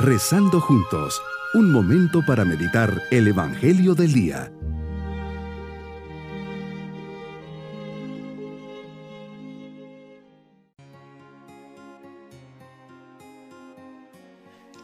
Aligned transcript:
Rezando 0.00 0.60
juntos, 0.60 1.20
un 1.54 1.72
momento 1.72 2.24
para 2.24 2.44
meditar 2.44 3.02
el 3.10 3.26
Evangelio 3.26 3.96
del 3.96 4.12
Día. 4.12 4.52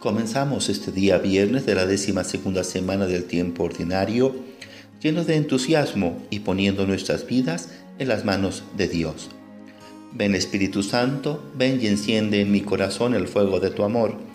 Comenzamos 0.01 0.69
este 0.69 0.91
día 0.91 1.19
viernes 1.19 1.65
de 1.65 1.77
la 1.77 1.87
décima 1.87 2.25
segunda 2.25 2.65
semana 2.65 3.07
del 3.07 3.27
tiempo 3.27 3.63
ordinario, 3.63 4.35
llenos 5.01 5.29
de 5.29 5.37
entusiasmo 5.37 6.27
y 6.31 6.41
poniendo 6.41 6.89
nuestras 6.89 7.25
vidas 7.25 7.69
en 8.01 8.09
las 8.09 8.25
manos 8.25 8.65
de 8.77 8.89
Dios. 8.89 9.31
Ven 10.11 10.35
Espíritu 10.35 10.83
Santo, 10.83 11.53
ven 11.57 11.79
y 11.81 11.87
enciende 11.87 12.41
en 12.41 12.51
mi 12.51 12.63
corazón 12.63 13.15
el 13.15 13.29
fuego 13.29 13.61
de 13.61 13.71
tu 13.71 13.85
amor 13.85 14.34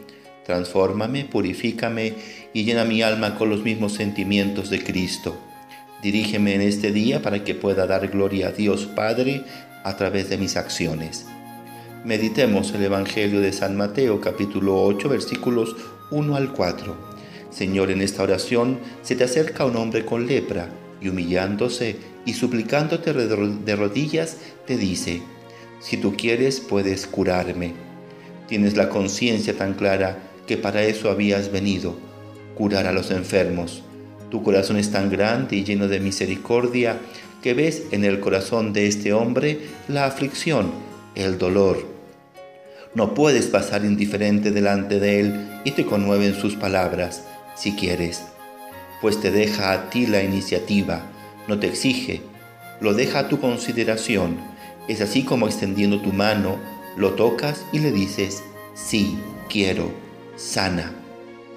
Transfórmame, 0.49 1.25
purifícame 1.25 2.15
y 2.53 2.63
llena 2.63 2.83
mi 2.83 3.03
alma 3.03 3.35
con 3.35 3.51
los 3.51 3.61
mismos 3.61 3.93
sentimientos 3.93 4.71
de 4.71 4.83
Cristo. 4.83 5.37
Dirígeme 6.01 6.55
en 6.55 6.61
este 6.61 6.91
día 6.91 7.21
para 7.21 7.43
que 7.43 7.53
pueda 7.53 7.85
dar 7.85 8.07
gloria 8.07 8.47
a 8.47 8.51
Dios 8.51 8.87
Padre 8.87 9.43
a 9.83 9.95
través 9.95 10.27
de 10.27 10.39
mis 10.39 10.57
acciones. 10.57 11.27
Meditemos 12.03 12.73
el 12.73 12.81
Evangelio 12.81 13.41
de 13.41 13.53
San 13.53 13.77
Mateo 13.77 14.21
capítulo 14.21 14.81
8 14.81 15.07
versículos 15.07 15.75
1 16.09 16.35
al 16.35 16.51
4. 16.51 16.97
Señor, 17.51 17.91
en 17.91 18.01
esta 18.01 18.23
oración 18.23 18.79
se 19.03 19.15
te 19.15 19.25
acerca 19.25 19.65
un 19.65 19.75
hombre 19.75 20.03
con 20.03 20.25
lepra 20.25 20.69
y 20.99 21.09
humillándose 21.09 21.95
y 22.25 22.33
suplicándote 22.33 23.13
de 23.13 23.75
rodillas 23.75 24.37
te 24.65 24.77
dice, 24.77 25.21
si 25.79 25.97
tú 25.97 26.15
quieres 26.17 26.59
puedes 26.59 27.05
curarme. 27.05 27.75
Tienes 28.47 28.75
la 28.75 28.89
conciencia 28.89 29.55
tan 29.55 29.75
clara 29.75 30.23
que 30.49 30.57
para 30.57 30.81
eso 30.81 31.11
habías 31.11 31.51
venido, 31.51 31.95
curar 32.55 32.87
a 32.87 32.91
los 32.91 33.11
enfermos. 33.11 33.83
Tu 34.31 34.41
corazón 34.41 34.77
es 34.77 34.89
tan 34.89 35.11
grande 35.11 35.57
y 35.57 35.63
lleno 35.63 35.87
de 35.87 35.99
misericordia 35.99 36.97
que 37.43 37.53
ves 37.53 37.83
en 37.91 38.03
el 38.03 38.19
corazón 38.19 38.73
de 38.73 38.87
este 38.87 39.13
hombre 39.13 39.59
la 39.87 40.07
aflicción, 40.07 40.71
el 41.13 41.37
dolor. 41.37 41.85
No 42.95 43.13
puedes 43.13 43.45
pasar 43.45 43.85
indiferente 43.85 44.49
delante 44.49 44.99
de 44.99 45.19
él 45.19 45.61
y 45.65 45.71
te 45.73 45.85
conmueven 45.85 46.33
sus 46.33 46.55
palabras, 46.55 47.25
si 47.55 47.73
quieres, 47.73 48.23
pues 49.01 49.21
te 49.21 49.29
deja 49.29 49.71
a 49.71 49.91
ti 49.91 50.07
la 50.07 50.23
iniciativa, 50.23 51.03
no 51.47 51.59
te 51.59 51.67
exige, 51.67 52.23
lo 52.81 52.95
deja 52.95 53.19
a 53.19 53.27
tu 53.27 53.39
consideración. 53.39 54.37
Es 54.87 54.99
así 54.99 55.21
como 55.21 55.45
extendiendo 55.45 56.01
tu 56.01 56.11
mano, 56.11 56.57
lo 56.97 57.11
tocas 57.11 57.67
y 57.71 57.77
le 57.77 57.91
dices, 57.91 58.41
sí, 58.73 59.15
quiero 59.47 60.08
sana. 60.39 60.91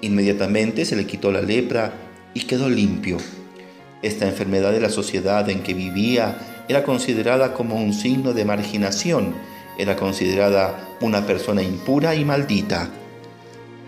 Inmediatamente 0.01 0.85
se 0.85 0.95
le 0.95 1.07
quitó 1.07 1.31
la 1.31 1.41
lepra 1.41 1.93
y 2.33 2.41
quedó 2.41 2.69
limpio. 2.69 3.17
Esta 4.01 4.27
enfermedad 4.27 4.73
de 4.73 4.81
la 4.81 4.89
sociedad 4.89 5.49
en 5.49 5.63
que 5.63 5.73
vivía 5.73 6.65
era 6.67 6.83
considerada 6.83 7.53
como 7.53 7.75
un 7.75 7.93
signo 7.93 8.33
de 8.33 8.45
marginación, 8.45 9.33
era 9.77 9.95
considerada 9.95 10.89
una 11.01 11.25
persona 11.25 11.63
impura 11.63 12.15
y 12.15 12.25
maldita. 12.25 12.89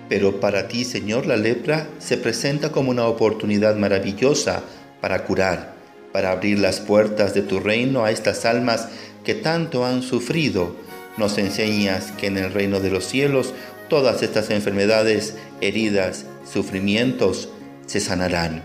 Pero 0.07 0.39
para 0.39 0.67
ti, 0.67 0.85
Señor, 0.85 1.25
la 1.25 1.35
lepra 1.35 1.87
se 1.99 2.17
presenta 2.17 2.71
como 2.71 2.91
una 2.91 3.07
oportunidad 3.07 3.75
maravillosa 3.75 4.63
para 5.01 5.23
curar, 5.25 5.73
para 6.13 6.31
abrir 6.31 6.59
las 6.59 6.79
puertas 6.79 7.33
de 7.33 7.41
tu 7.41 7.59
reino 7.59 8.05
a 8.05 8.11
estas 8.11 8.45
almas 8.45 8.87
que 9.23 9.33
tanto 9.33 9.85
han 9.85 10.01
sufrido. 10.01 10.75
Nos 11.17 11.37
enseñas 11.37 12.11
que 12.11 12.27
en 12.27 12.37
el 12.37 12.53
reino 12.53 12.79
de 12.79 12.91
los 12.91 13.05
cielos 13.05 13.53
todas 13.89 14.23
estas 14.23 14.49
enfermedades, 14.49 15.35
heridas, 15.61 16.25
sufrimientos 16.51 17.49
se 17.85 17.99
sanarán. 17.99 18.63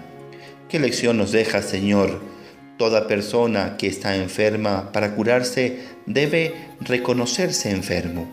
¿Qué 0.69 0.78
lección 0.78 1.17
nos 1.17 1.33
deja, 1.33 1.62
Señor? 1.62 2.21
Toda 2.78 3.06
persona 3.06 3.77
que 3.77 3.87
está 3.87 4.17
enferma 4.17 4.93
para 4.93 5.15
curarse 5.15 5.81
debe 6.06 6.55
reconocerse 6.81 7.71
enfermo. 7.71 8.31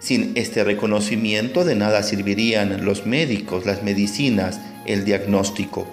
Sin 0.00 0.32
este 0.36 0.62
reconocimiento 0.64 1.64
de 1.64 1.74
nada 1.74 2.02
servirían 2.02 2.84
los 2.84 3.06
médicos, 3.06 3.66
las 3.66 3.82
medicinas, 3.82 4.60
el 4.86 5.04
diagnóstico. 5.04 5.86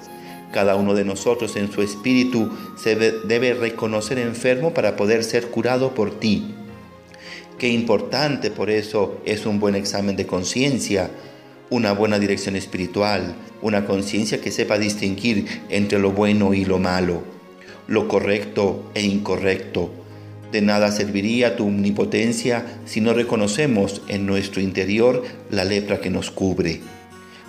Cada 0.51 0.75
uno 0.75 0.93
de 0.93 1.05
nosotros 1.05 1.55
en 1.55 1.71
su 1.71 1.81
espíritu 1.81 2.51
se 2.77 2.95
debe 2.95 3.53
reconocer 3.53 4.19
enfermo 4.19 4.73
para 4.73 4.95
poder 4.95 5.23
ser 5.23 5.47
curado 5.47 5.93
por 5.93 6.19
ti. 6.19 6.55
Qué 7.57 7.69
importante 7.69 8.51
por 8.51 8.69
eso 8.69 9.21
es 9.25 9.45
un 9.45 9.59
buen 9.59 9.75
examen 9.75 10.17
de 10.17 10.27
conciencia, 10.27 11.09
una 11.69 11.93
buena 11.93 12.19
dirección 12.19 12.55
espiritual, 12.55 13.35
una 13.61 13.85
conciencia 13.85 14.41
que 14.41 14.51
sepa 14.51 14.77
distinguir 14.77 15.63
entre 15.69 15.99
lo 15.99 16.11
bueno 16.11 16.53
y 16.53 16.65
lo 16.65 16.79
malo, 16.79 17.23
lo 17.87 18.07
correcto 18.09 18.91
e 18.93 19.03
incorrecto. 19.03 19.89
De 20.51 20.61
nada 20.61 20.91
serviría 20.91 21.55
tu 21.55 21.67
omnipotencia 21.67 22.65
si 22.85 22.99
no 22.99 23.13
reconocemos 23.13 24.01
en 24.09 24.25
nuestro 24.25 24.61
interior 24.61 25.23
la 25.49 25.63
lepra 25.63 26.01
que 26.01 26.09
nos 26.09 26.31
cubre. 26.31 26.81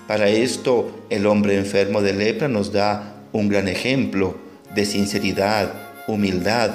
Para 0.06 0.28
esto, 0.28 1.04
el 1.10 1.26
hombre 1.26 1.58
enfermo 1.58 2.00
de 2.00 2.12
lepra 2.12 2.46
nos 2.46 2.72
da 2.72 3.24
un 3.32 3.48
gran 3.48 3.66
ejemplo 3.66 4.36
de 4.74 4.86
sinceridad, 4.86 5.72
humildad 6.06 6.70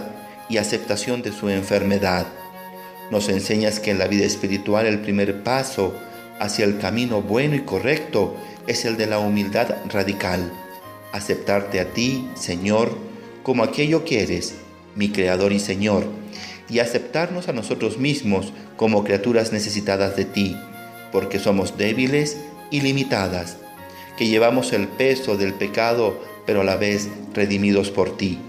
y 0.50 0.58
aceptación 0.58 1.22
de 1.22 1.31
su 1.31 1.50
enfermedad. 1.50 2.28
Nos 3.12 3.28
enseñas 3.28 3.82
que 3.82 3.92
en 3.92 4.00
la 4.00 4.08
vida 4.08 4.26
espiritual 4.26 4.86
el 4.86 5.00
primer 5.00 5.44
paso 5.44 5.94
hacia 6.40 6.64
el 6.64 6.80
camino 6.80 7.22
bueno 7.22 7.56
y 7.56 7.60
correcto 7.60 8.36
es 8.68 8.86
el 8.86 8.96
de 8.98 9.06
la 9.06 9.20
humildad 9.20 9.76
radical. 9.90 10.52
Aceptarte 11.12 11.82
a 11.82 11.94
ti, 11.94 12.28
Señor, 12.36 12.98
como 13.44 13.64
aquello 13.64 14.06
que 14.06 14.24
eres, 14.24 14.56
mi 14.96 15.10
Creador 15.10 15.52
y 15.52 15.60
Señor, 15.60 16.06
y 16.70 16.80
aceptarnos 16.80 17.50
a 17.50 17.54
nosotros 17.54 17.98
mismos 17.98 18.54
como 18.78 19.04
criaturas 19.04 19.52
necesitadas 19.52 20.16
de 20.16 20.24
ti, 20.24 20.56
porque 21.12 21.38
somos 21.38 21.78
débiles 21.78 22.38
y 22.72 22.80
limitadas, 22.80 23.58
que 24.18 24.28
llevamos 24.28 24.72
el 24.72 24.88
peso 24.88 25.36
del 25.36 25.54
pecado, 25.54 26.18
pero 26.46 26.62
a 26.62 26.64
la 26.64 26.78
vez 26.78 27.10
redimidos 27.34 27.92
por 27.92 28.16
ti. 28.16 28.40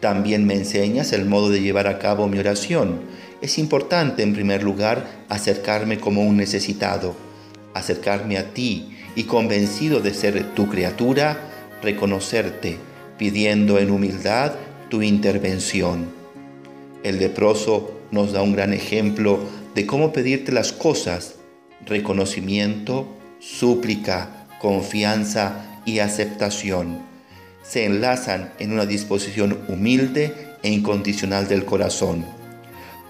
También 0.00 0.46
me 0.46 0.54
enseñas 0.54 1.12
el 1.12 1.26
modo 1.26 1.50
de 1.50 1.60
llevar 1.60 1.86
a 1.86 1.98
cabo 1.98 2.26
mi 2.28 2.38
oración, 2.38 3.02
es 3.42 3.58
importante 3.58 4.22
en 4.22 4.32
primer 4.32 4.62
lugar 4.62 5.24
acercarme 5.28 5.98
como 5.98 6.22
un 6.22 6.36
necesitado, 6.36 7.16
acercarme 7.74 8.38
a 8.38 8.54
ti 8.54 8.96
y 9.16 9.24
convencido 9.24 10.00
de 10.00 10.14
ser 10.14 10.54
tu 10.54 10.68
criatura, 10.68 11.50
reconocerte, 11.82 12.76
pidiendo 13.18 13.80
en 13.80 13.90
humildad 13.90 14.52
tu 14.88 15.02
intervención. 15.02 16.06
El 17.02 17.18
leproso 17.18 18.00
nos 18.12 18.32
da 18.32 18.42
un 18.42 18.52
gran 18.52 18.72
ejemplo 18.72 19.40
de 19.74 19.86
cómo 19.86 20.12
pedirte 20.12 20.52
las 20.52 20.72
cosas, 20.72 21.34
reconocimiento, 21.84 23.08
súplica, 23.40 24.46
confianza 24.60 25.80
y 25.84 25.98
aceptación. 25.98 27.00
Se 27.64 27.86
enlazan 27.86 28.52
en 28.60 28.72
una 28.72 28.86
disposición 28.86 29.58
humilde 29.66 30.32
e 30.62 30.70
incondicional 30.70 31.48
del 31.48 31.64
corazón 31.64 32.41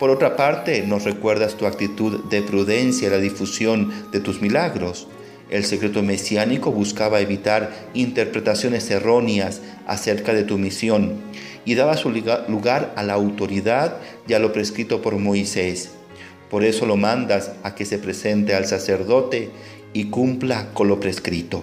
por 0.02 0.10
otra 0.10 0.34
parte, 0.34 0.82
nos 0.82 1.04
recuerdas 1.04 1.54
tu 1.54 1.64
actitud 1.64 2.24
de 2.24 2.42
prudencia 2.42 3.06
en 3.06 3.12
la 3.12 3.20
difusión 3.20 3.92
de 4.10 4.18
tus 4.18 4.42
milagros. 4.42 5.06
El 5.48 5.64
secreto 5.64 6.02
mesiánico 6.02 6.72
buscaba 6.72 7.20
evitar 7.20 7.70
interpretaciones 7.94 8.90
erróneas 8.90 9.60
acerca 9.86 10.34
de 10.34 10.42
tu 10.42 10.58
misión 10.58 11.20
y 11.64 11.76
daba 11.76 11.96
su 11.96 12.10
lugar 12.10 12.92
a 12.96 13.04
la 13.04 13.12
autoridad 13.12 13.98
y 14.26 14.32
a 14.32 14.40
lo 14.40 14.52
prescrito 14.52 15.02
por 15.02 15.18
Moisés. 15.18 15.90
Por 16.50 16.64
eso 16.64 16.84
lo 16.84 16.96
mandas 16.96 17.52
a 17.62 17.76
que 17.76 17.84
se 17.84 17.98
presente 17.98 18.56
al 18.56 18.66
sacerdote 18.66 19.50
y 19.92 20.06
cumpla 20.06 20.70
con 20.74 20.88
lo 20.88 20.98
prescrito. 20.98 21.62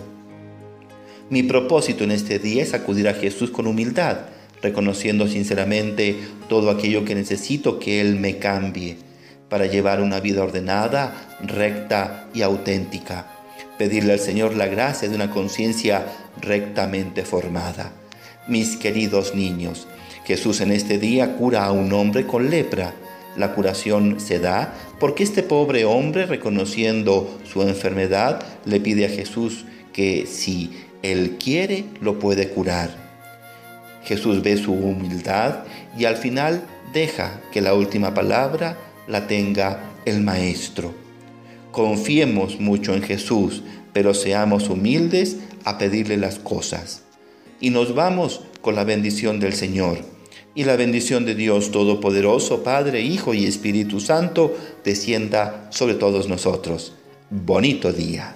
Mi 1.29 1.43
propósito 1.43 2.05
en 2.05 2.11
este 2.11 2.39
día 2.39 2.63
es 2.63 2.73
acudir 2.73 3.09
a 3.09 3.15
Jesús 3.15 3.51
con 3.51 3.67
humildad 3.67 4.19
reconociendo 4.61 5.27
sinceramente 5.27 6.17
todo 6.47 6.69
aquello 6.69 7.05
que 7.05 7.15
necesito 7.15 7.79
que 7.79 8.01
Él 8.01 8.15
me 8.15 8.37
cambie 8.37 8.97
para 9.49 9.65
llevar 9.65 10.01
una 10.01 10.19
vida 10.19 10.43
ordenada, 10.43 11.37
recta 11.41 12.27
y 12.33 12.41
auténtica. 12.43 13.27
Pedirle 13.77 14.13
al 14.13 14.19
Señor 14.19 14.55
la 14.55 14.67
gracia 14.67 15.09
de 15.09 15.15
una 15.15 15.31
conciencia 15.31 16.05
rectamente 16.41 17.23
formada. 17.23 17.91
Mis 18.47 18.77
queridos 18.77 19.35
niños, 19.35 19.87
Jesús 20.25 20.61
en 20.61 20.71
este 20.71 20.99
día 20.99 21.35
cura 21.35 21.65
a 21.65 21.71
un 21.71 21.91
hombre 21.93 22.27
con 22.27 22.49
lepra. 22.49 22.93
La 23.35 23.53
curación 23.53 24.19
se 24.19 24.39
da 24.39 24.73
porque 24.99 25.23
este 25.23 25.43
pobre 25.43 25.85
hombre, 25.85 26.25
reconociendo 26.25 27.39
su 27.51 27.61
enfermedad, 27.61 28.43
le 28.65 28.79
pide 28.79 29.05
a 29.05 29.09
Jesús 29.09 29.65
que 29.93 30.25
si 30.27 30.71
Él 31.01 31.37
quiere, 31.39 31.85
lo 32.01 32.19
puede 32.19 32.49
curar. 32.49 32.98
Jesús 34.03 34.41
ve 34.41 34.57
su 34.57 34.73
humildad 34.73 35.63
y 35.97 36.05
al 36.05 36.17
final 36.17 36.63
deja 36.93 37.41
que 37.51 37.61
la 37.61 37.73
última 37.73 38.13
palabra 38.13 38.77
la 39.07 39.27
tenga 39.27 39.91
el 40.05 40.21
Maestro. 40.21 40.93
Confiemos 41.71 42.59
mucho 42.59 42.93
en 42.95 43.03
Jesús, 43.03 43.63
pero 43.93 44.13
seamos 44.13 44.69
humildes 44.69 45.37
a 45.65 45.77
pedirle 45.77 46.17
las 46.17 46.39
cosas. 46.39 47.03
Y 47.59 47.69
nos 47.69 47.93
vamos 47.93 48.41
con 48.61 48.75
la 48.75 48.83
bendición 48.83 49.39
del 49.39 49.53
Señor. 49.53 49.99
Y 50.55 50.63
la 50.63 50.75
bendición 50.75 51.25
de 51.25 51.35
Dios 51.35 51.71
Todopoderoso, 51.71 52.63
Padre, 52.63 53.01
Hijo 53.01 53.33
y 53.33 53.45
Espíritu 53.45 53.99
Santo, 53.99 54.57
descienda 54.83 55.67
sobre 55.69 55.93
todos 55.93 56.27
nosotros. 56.27 56.93
Bonito 57.29 57.93
día. 57.93 58.35